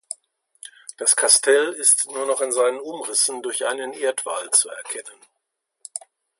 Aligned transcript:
Das 0.97 1.15
Kastell 1.15 1.73
ist 1.73 2.09
nur 2.09 2.25
noch 2.25 2.41
in 2.41 2.51
seinen 2.51 2.79
Umrissen 2.79 3.43
durch 3.43 3.67
einen 3.67 3.93
Erdwall 3.93 4.49
zu 4.49 4.67
erkennen. 4.67 5.21